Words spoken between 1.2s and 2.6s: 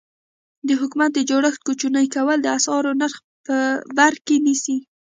جوړښت کوچني کول د